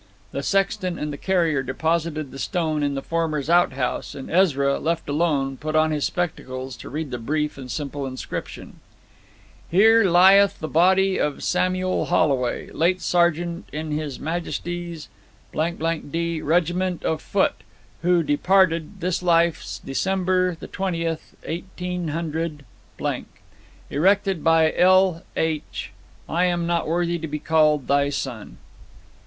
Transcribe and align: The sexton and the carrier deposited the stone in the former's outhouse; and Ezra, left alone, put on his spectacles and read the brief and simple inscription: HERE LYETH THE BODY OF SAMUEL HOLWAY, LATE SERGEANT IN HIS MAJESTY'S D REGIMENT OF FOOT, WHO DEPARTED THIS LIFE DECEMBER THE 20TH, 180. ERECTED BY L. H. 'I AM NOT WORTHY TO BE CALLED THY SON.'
The 0.31 0.41
sexton 0.41 0.97
and 0.97 1.13
the 1.13 1.15
carrier 1.17 1.61
deposited 1.61 2.31
the 2.31 2.39
stone 2.39 2.81
in 2.81 2.95
the 2.95 3.03
former's 3.03 3.51
outhouse; 3.51 4.15
and 4.15 4.31
Ezra, 4.31 4.79
left 4.79 5.07
alone, 5.07 5.57
put 5.57 5.75
on 5.75 5.91
his 5.91 6.05
spectacles 6.05 6.83
and 6.83 6.91
read 6.91 7.11
the 7.11 7.19
brief 7.19 7.55
and 7.55 7.69
simple 7.69 8.07
inscription: 8.07 8.79
HERE 9.69 10.03
LYETH 10.09 10.57
THE 10.59 10.67
BODY 10.67 11.19
OF 11.19 11.43
SAMUEL 11.43 12.05
HOLWAY, 12.05 12.71
LATE 12.71 12.99
SERGEANT 12.99 13.69
IN 13.71 13.91
HIS 13.91 14.19
MAJESTY'S 14.19 15.07
D 16.01 16.41
REGIMENT 16.41 17.03
OF 17.05 17.21
FOOT, 17.21 17.61
WHO 18.01 18.23
DEPARTED 18.23 19.01
THIS 19.01 19.21
LIFE 19.21 19.81
DECEMBER 19.85 20.57
THE 20.59 20.67
20TH, 20.67 21.63
180. 22.07 23.25
ERECTED 23.91 24.43
BY 24.43 24.73
L. 24.75 25.21
H. 25.37 25.91
'I 26.27 26.45
AM 26.45 26.65
NOT 26.65 26.87
WORTHY 26.87 27.19
TO 27.19 27.27
BE 27.27 27.37
CALLED 27.37 27.87
THY 27.87 28.09
SON.' 28.09 28.57